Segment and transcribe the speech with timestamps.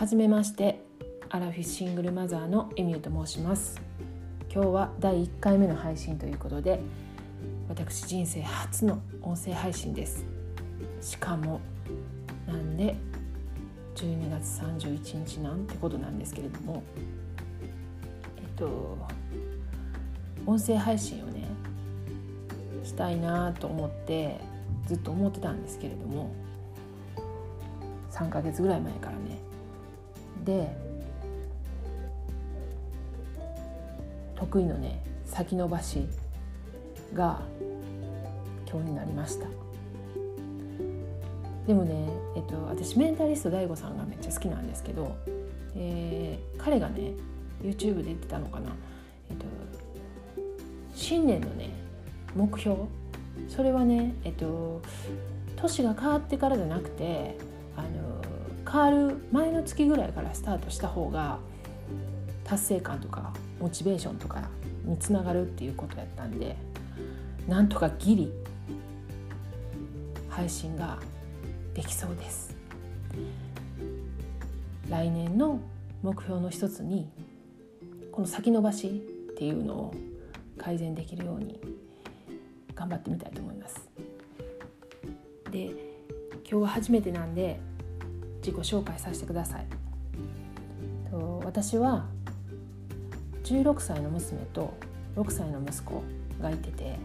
[0.00, 0.80] はじめまして
[1.28, 3.78] アラフィシングルマザーのエミューと申します。
[4.50, 6.80] 今日は第1回目の配信ということで
[7.68, 10.24] 私人生初の音声配信です。
[11.02, 11.60] しかも
[12.46, 12.96] なんで
[13.94, 16.82] 12月31日なんてことなんですけれども
[18.38, 18.96] えっと
[20.46, 21.46] 音声配信をね
[22.84, 24.40] したいなと思って
[24.86, 26.32] ずっと思ってたんですけれども
[28.12, 29.39] 3ヶ月ぐらい前からね
[30.44, 30.74] で
[34.36, 36.06] 得意のね先延ばし
[37.14, 37.40] が
[38.70, 39.46] 今日になりました。
[41.66, 45.14] でもね、えっと、私メンタリスト DAIGO さんがめっちゃ好きなんですけど、
[45.76, 47.12] えー、彼がね
[47.62, 48.70] YouTube で言ってたのかな、
[49.30, 49.44] えっと、
[50.94, 51.70] 新年のね
[52.34, 52.76] 目標。
[53.48, 54.82] それはねえっと
[55.56, 57.36] 年が変わってからじゃなくて
[57.76, 57.88] あの
[58.70, 61.38] 変わる前の月ぐらいからスタートした方が
[62.44, 64.48] 達成感とかモチベーションとか
[64.84, 66.56] につながるっていうことやったんで
[67.48, 68.32] なんとかギリ
[70.28, 70.98] 配信が
[71.74, 72.56] できそうです。
[74.88, 75.60] 来年の
[76.02, 77.08] 目標の一つに
[78.10, 78.88] この先延ばし
[79.32, 79.94] っていうのを
[80.58, 81.60] 改善できるように
[82.74, 83.88] 頑張ってみたいと思います。
[85.50, 85.66] で
[86.48, 87.60] 今日は初めてなんで
[88.40, 89.66] 自己紹介させてください。
[91.10, 92.06] と私は
[93.44, 94.72] 16歳の娘と
[95.16, 96.02] 6歳の息子
[96.40, 96.98] がいてて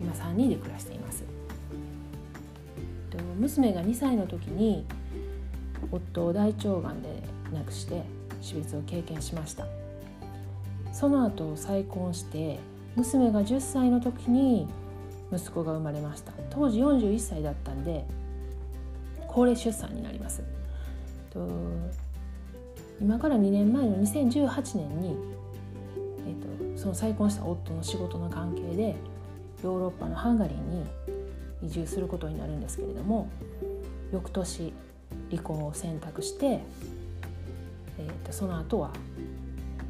[0.00, 1.24] 今3人で暮らしています。
[3.10, 4.84] と娘が2歳の時に
[5.90, 8.02] 夫を大腸がんで亡くして
[8.40, 9.66] 死別を経験しました。
[10.92, 12.58] その後再婚して
[12.96, 14.68] 娘が10歳の時に
[15.32, 16.32] 息子が生まれました。
[16.50, 18.04] 当時41歳だったんで
[19.28, 20.42] 高齢出産になります。
[21.32, 21.48] と
[23.00, 25.16] 今から2年前の2018年に、
[26.26, 28.94] えーと、その再婚した夫の仕事の関係で
[29.64, 30.86] ヨーロッパのハンガリーに
[31.62, 33.28] 移住することになるんですけれども
[34.12, 34.72] 翌年
[35.30, 38.90] 離婚を選択して、えーと、その後は、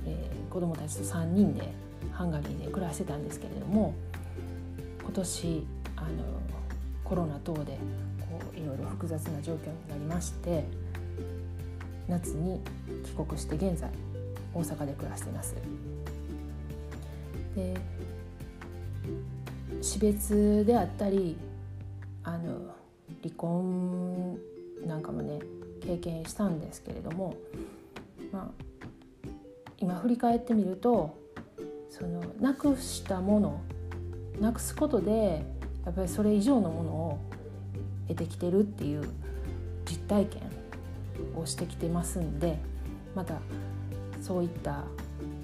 [0.06, 1.72] えー、子供たちと3人で
[2.12, 3.94] ハンガリーで暮らしてたんですけれども
[5.02, 6.08] 今年あの
[7.04, 7.78] コロナ等で
[8.20, 10.64] こういろいろ複雑な状況になりまして
[12.08, 12.60] 夏に
[13.04, 13.90] 帰国して現在
[14.54, 15.54] 大阪で暮らしています。
[17.54, 17.74] で
[19.80, 21.36] 死別であったり
[22.22, 22.74] あの
[23.22, 24.38] 離婚
[24.86, 25.40] なんかもね
[25.80, 27.34] 経験したんですけれども、
[28.32, 29.28] まあ、
[29.78, 31.18] 今振り返ってみると
[31.90, 33.60] そのなくしたもの
[34.40, 35.44] なくすことで
[35.84, 37.18] やっぱりそれ以上のものを
[38.08, 39.08] 得てきてるっていう
[39.84, 40.42] 実体験
[41.36, 42.58] をしてきてますんで
[43.14, 43.34] また
[44.20, 44.84] そういった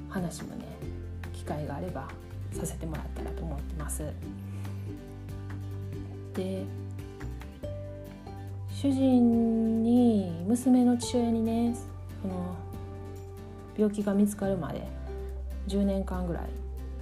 [0.09, 0.65] 話もね
[1.33, 2.09] 機会があれば
[2.53, 4.05] させてもらったらと思ってます。
[6.35, 6.65] で
[8.71, 11.75] 主人に娘の父親にね
[12.23, 12.55] その
[13.77, 14.87] 病気が見つかるまで
[15.67, 16.45] 10年間ぐらい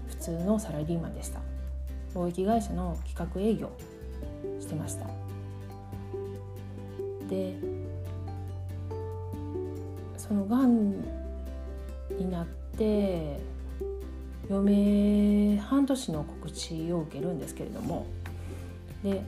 [0.09, 1.41] 普通のサラリーマンでした
[2.15, 3.71] 貿易会社の企画営業
[4.59, 5.07] してました
[7.29, 7.55] で
[10.29, 11.01] そのがん
[12.19, 13.39] になって
[14.49, 18.07] 余命半年の告知を受けるんですけれども
[19.03, 19.23] で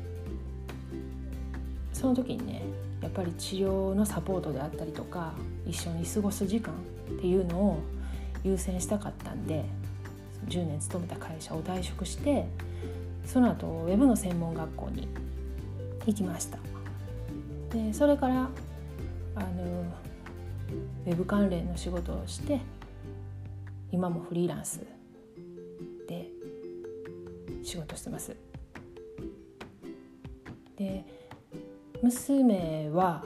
[1.93, 2.63] その時にね
[3.01, 5.35] やっぱり治療のサポートであったりとか
[5.67, 7.83] 一緒に過ごす時間っていうのを
[8.45, 9.65] 優先したかったんで
[10.47, 12.47] 10年勤めた会社を退職して
[13.25, 15.09] その後ウェブの専門学校に
[16.07, 16.59] 行きました。
[17.71, 18.49] でそれから
[19.35, 19.85] あの
[21.07, 22.61] ウェブ関連の仕事をして
[23.91, 24.81] 今もフリーランス
[26.07, 26.29] で
[27.63, 28.37] 仕事してます。
[30.77, 31.05] で
[32.03, 33.25] 娘は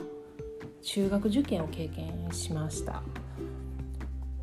[0.82, 3.02] 中学受験を経験しました。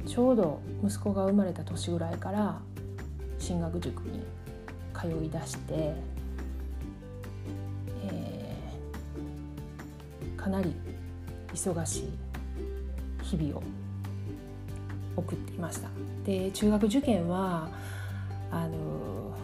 [0.05, 2.59] ちょうど息子が生まれた年ぐらいから
[3.37, 4.23] 進学塾に
[4.93, 5.93] 通いだして、
[8.03, 10.73] えー、かなり
[11.53, 12.28] 忙しい
[13.29, 13.63] 日々を
[15.15, 15.89] 送っていました。
[16.25, 17.69] で中学受験は
[18.51, 19.35] あの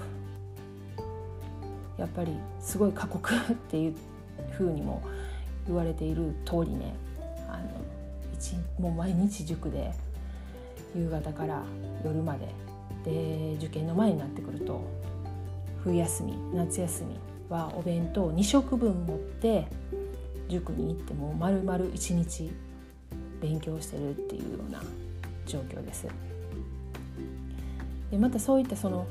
[1.97, 3.95] やっぱりすごい過酷っていう
[4.51, 5.01] ふうにも
[5.67, 6.93] 言われている通りね
[7.47, 7.63] あの
[8.33, 9.91] 一もう毎日塾で
[10.95, 11.63] 夕方から
[12.03, 12.47] 夜まで
[13.03, 14.81] で受験の前になってくると
[15.83, 17.15] 冬休み夏休み
[17.49, 19.67] はお弁当2食分持って
[20.49, 22.51] 塾に行っても丸々1日
[23.45, 24.81] 勉強してるっていうような
[25.45, 26.07] 状況です。
[28.09, 29.05] でまたそういったその、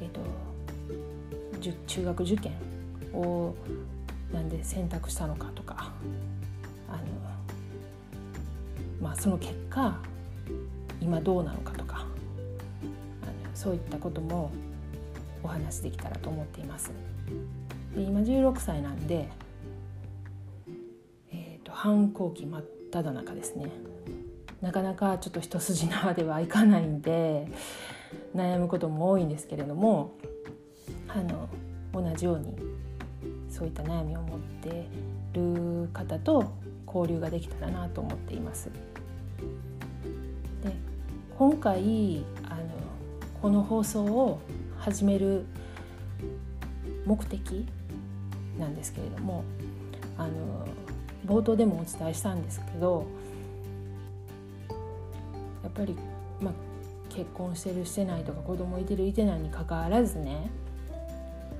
[0.00, 0.20] えーと、
[1.86, 2.52] 中学受験
[3.12, 3.54] を
[4.32, 5.92] なんで選択したのかとか
[6.88, 7.02] あの、
[9.00, 9.96] まあ、その結果
[11.00, 12.06] 今どうなのかとか
[13.22, 14.50] あのそういったことも
[15.44, 16.90] お話できたらと思っています。
[17.94, 19.28] で今16歳なんで、
[21.30, 23.70] えーと、反抗期真っ只中ですね。
[24.60, 27.46] なかなかちょっと一筋縄ではいかないんで
[28.34, 30.16] 悩むことも多いんですけれども
[31.06, 31.48] あの
[31.92, 32.56] 同じように
[33.48, 34.88] そういった悩みを持って
[35.32, 36.52] る方と
[36.86, 38.70] 交流ができたらなと思っています。
[40.62, 40.72] で
[41.38, 42.62] 今回あの
[43.40, 44.40] この放送を
[44.78, 45.44] 始める
[47.06, 47.66] 目的
[48.58, 49.44] なんですけれども
[50.16, 50.66] あの
[51.26, 53.06] 冒頭でもお伝えしたんですけど
[55.62, 55.96] やっぱり、
[56.40, 56.54] まあ、
[57.14, 60.50] 結婚してるしてないとか子供いてるいてないにかかわらずね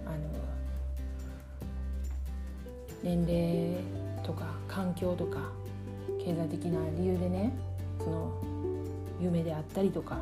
[0.06, 0.16] あの
[3.02, 3.82] 年齢
[4.24, 5.50] とか環境とか
[6.24, 7.52] 経済的な理由でね
[7.98, 8.32] その
[9.20, 10.18] 夢であったりとか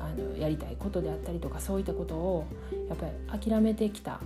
[0.00, 2.46] あのやりたいことであったりとかそういったことを
[2.88, 3.06] やっぱ
[3.38, 4.20] り諦めてきた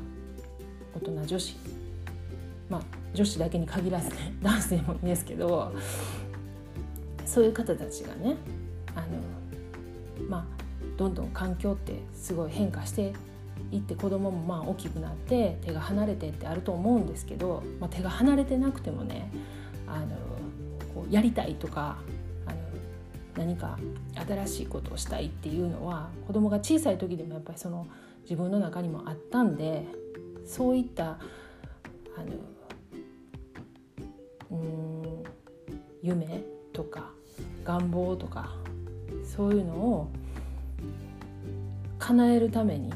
[0.94, 1.56] 大人女子
[2.70, 2.82] まあ
[3.12, 5.74] 女子だけに限らずね 男性もいいんですけど
[7.26, 8.36] そういう方たちがね
[8.94, 10.44] あのまあ
[10.96, 13.12] どんどん環境ってすごい変化して
[13.72, 19.30] いって子供もまあ大きくなって手が離れてってあると思うんですけど、まあ、手が離れてなくてもね
[19.86, 20.06] あの
[20.94, 21.98] こうやりたいとか
[22.46, 22.58] あの
[23.36, 23.78] 何か
[24.28, 27.86] 新しいことをしたいっていうのは子供が小さい時でもやっぱりその
[28.22, 29.86] 自分の中にもあったんで
[30.44, 31.16] そういったあ
[32.22, 32.32] の
[34.50, 35.22] うん
[36.02, 36.42] 夢
[36.72, 37.10] とか
[37.64, 38.50] 願望とか
[39.24, 40.08] そういうのを
[41.98, 42.92] 叶えるために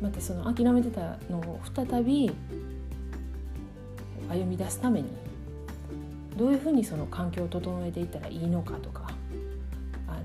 [0.00, 2.30] またその諦めてたのを再び
[4.28, 5.08] 歩み出すために
[6.36, 9.06] どういうふうにその環境を整えていったらいいのかとか
[10.06, 10.20] あの、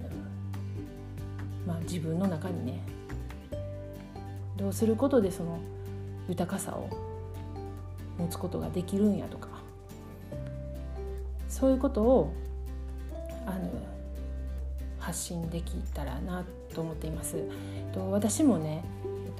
[1.65, 2.83] まあ、自分の中にね
[4.57, 5.59] どうすることでその
[6.27, 6.89] 豊かさを
[8.17, 9.47] 持つことができるんやとか
[11.61, 12.33] そういうことを
[13.45, 13.69] あの
[14.97, 16.43] 発信できたらな
[16.73, 17.35] と思っています。
[17.93, 19.31] と私もね、えっ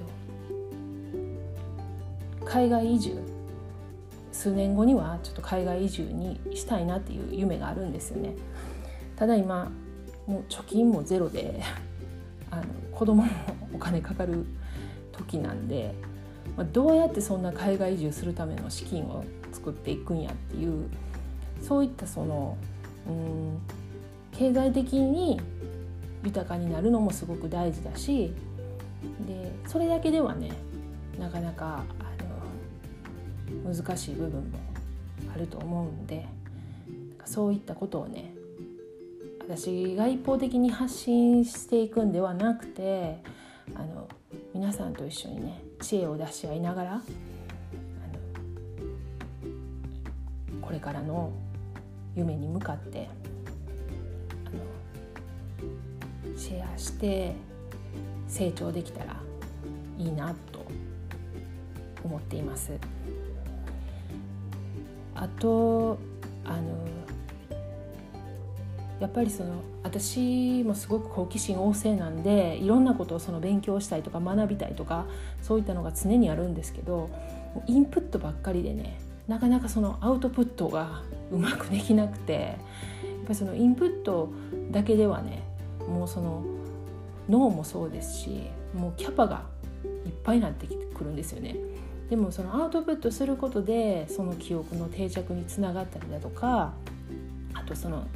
[2.39, 3.17] と、海外移住
[4.31, 8.35] 数年後にはちょっと海外移住にしたいなっていう夢があるんですよね。
[9.15, 9.71] ただ今
[10.27, 11.63] もう貯金もゼロで
[12.51, 13.31] あの子供も
[13.73, 14.45] お金かかる
[15.11, 15.95] 時なんで、
[16.55, 20.87] まあ、どうやってそんな海外移住するための資金を作っていくんやっていう
[21.61, 22.57] そういったその
[23.07, 23.59] うん
[24.31, 25.39] 経済的に
[26.23, 28.33] 豊かになるのもすごく大事だし
[29.27, 30.51] でそれだけではね
[31.19, 34.59] なかなかあの難しい部分も
[35.33, 36.25] あると思うんで
[37.25, 38.33] そういったことをね
[39.39, 43.21] 私が一方的に発信していくんではなくて
[43.75, 44.07] あの
[44.53, 47.01] 皆さんと一緒にね知恵を出し合いながら
[50.61, 51.33] これからの
[52.15, 53.07] 夢に向かって
[56.35, 57.35] シェアして
[58.27, 59.15] 成長できたら
[59.97, 60.65] いいなと
[62.03, 62.73] 思っています。
[65.15, 65.99] あと
[66.45, 66.87] あの
[68.99, 75.05] やっぱりその私もすごく好奇心旺盛なんでいろんなことをその勉強したいとか学びたいとか
[75.41, 77.09] そういったのが常にあるんですけど
[77.67, 78.99] インプットばっかりでね
[79.31, 82.55] なかなかそのアウトプットがうまくできなくてやっ
[83.23, 84.29] ぱりそのインプット
[84.71, 85.41] だけではね
[85.87, 86.43] もうその
[87.29, 89.45] 脳もそうですしもうキャパが
[90.05, 91.55] いっぱいになってくるんですよね。
[92.09, 96.73] でもそのアウトプットすることでその記憶の定着につながったりだとか
[97.53, 98.07] あとその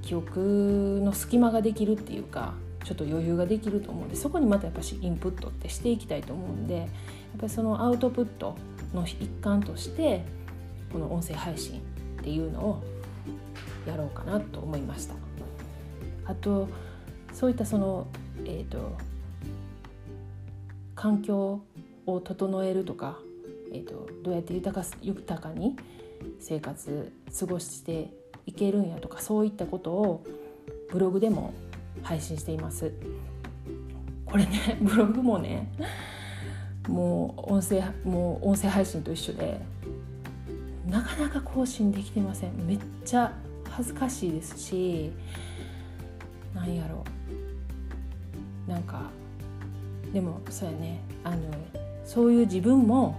[0.00, 2.54] 記憶の隙間ができるっていうか
[2.84, 6.88] ちょっと余裕ができると思うんでそこにまたやっぱしインプットってしていきたいと思うんで
[7.36, 8.56] っぱりそのアウトプット
[8.94, 10.24] の一環として
[10.92, 11.80] この音声配信
[12.20, 12.82] っていうのを
[13.86, 15.14] やろうかなと思いました。
[16.24, 16.68] あと
[17.32, 18.06] そういったその、
[18.44, 18.96] えーと、
[20.94, 21.60] 環境
[22.06, 23.18] を整えるとか、
[23.72, 25.76] えーと、どうやって豊か豊かに
[26.40, 28.10] 生活過ごして
[28.46, 30.24] いけるんやとかそういったことを
[30.90, 31.52] ブログでも
[32.02, 32.92] 配信しています。
[34.24, 35.70] これねブログもね
[36.88, 39.60] もう音声もう音声配信と一緒で
[40.88, 42.66] なかなか更新できてません。
[42.66, 43.32] めっちゃ
[43.68, 45.12] 恥ずかしいですし
[46.54, 47.04] なんやろ。
[48.66, 49.02] なんか
[50.12, 51.00] でもそうやね。
[51.24, 51.36] あの
[52.04, 53.18] そういう自分も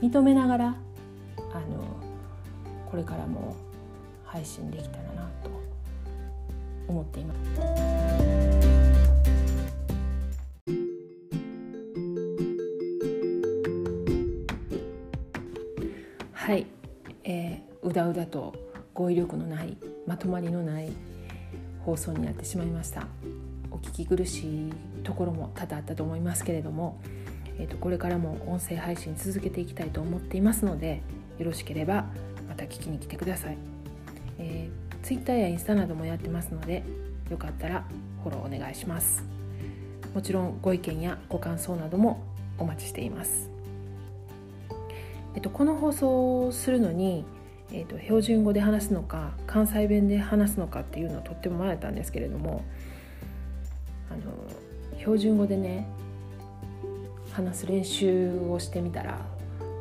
[0.00, 0.76] 認めながらあの
[2.90, 3.56] これからも
[4.24, 5.50] 配信できたらなと
[6.88, 7.99] 思っています。
[16.40, 16.66] はい、
[17.22, 18.54] えー、うだうだと
[18.94, 20.90] 語彙力のないまとまりのない
[21.84, 23.06] 放送になってしまいました。
[23.70, 24.72] お聞き苦しい
[25.04, 26.98] ところも多々あったと思いますけれども、
[27.58, 31.02] えーと、これからも音声配信続けていきたいと思っていますので
[31.38, 32.06] よろしければ
[32.48, 33.58] また聞きに来てください、
[34.38, 36.84] えー、Twitter やインスタなどもやってますので
[37.30, 37.84] よかったら
[38.24, 39.22] フォローお願いします。
[40.14, 42.24] もちろんご意見やご感想なども
[42.56, 43.59] お待ちしています。
[45.34, 47.24] えっと、この放送をするのに
[47.72, 52.64] えーと、標準語で話すのか関西弁で話すのかっていうのはとっても迷ったんですけれども
[54.10, 55.86] あの標準語でね
[57.32, 59.18] 話す練習をしてみたら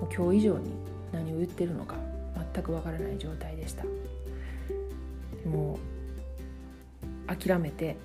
[0.01, 0.71] もう今日以上に
[1.11, 1.95] 何を言ってるのか
[2.53, 3.83] 全くわからない状態でした。
[5.49, 5.79] も
[7.31, 7.97] う諦めて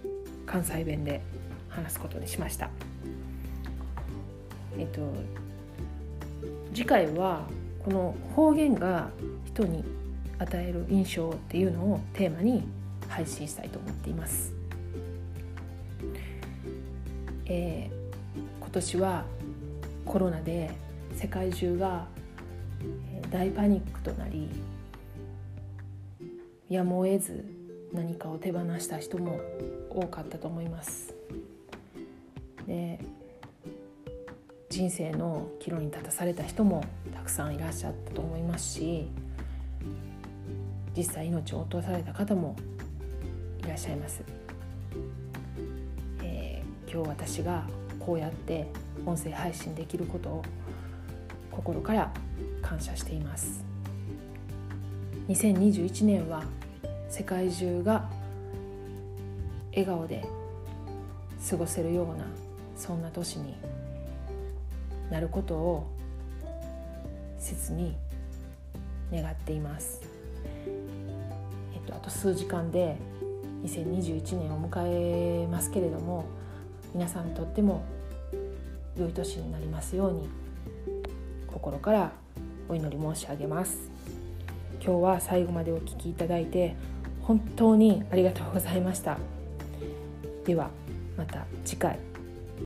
[0.47, 1.21] 関西弁で
[1.69, 2.71] 話すことにしました。
[4.79, 5.01] えっと
[6.75, 7.47] 次回は
[7.85, 9.09] この方言が
[9.47, 9.85] 人に
[10.39, 12.67] 与える印象っていうのをテーマに
[13.09, 14.53] 配信したいと思っています。
[17.47, 19.25] えー、今年は
[20.05, 20.73] コロナで
[21.15, 22.07] 世界中が
[23.31, 24.51] 大パニックとなり
[26.69, 27.45] やむを得ず
[27.93, 29.41] 何かを手放した人も
[29.91, 31.15] 多かったと思います。
[32.67, 32.99] で
[34.75, 39.07] 人生の岐路に立たされた人もたくさんいらっしゃったと思いますし
[40.97, 42.57] 実際命を落とされた方も
[43.65, 44.25] いらっしゃいます、
[46.25, 47.69] えー、今日私が
[48.01, 48.67] こうやって
[49.07, 50.43] 音声配信できることを
[51.53, 52.13] 心から
[52.61, 53.65] 感謝しています。
[55.29, 56.43] 2021年は
[57.09, 58.11] 世界中が
[59.71, 60.25] 笑顔で
[61.49, 62.27] 過ごせるような
[62.77, 63.55] そんな年に
[65.11, 65.87] なることを
[67.39, 67.95] 切に
[69.13, 70.01] 願っています。
[71.75, 72.97] えっとあと数時間で
[73.65, 76.25] 2021年を迎えますけれども
[76.95, 77.85] 皆さんにとっても
[78.97, 80.29] 良い年になりますように
[81.53, 82.13] 心から
[82.69, 83.77] お祈り申し上げます。
[84.85, 86.77] 今日は最後までお聴きいただいて
[87.23, 89.19] 本当にありがとうございました。
[90.45, 90.71] では
[91.17, 92.14] また次回。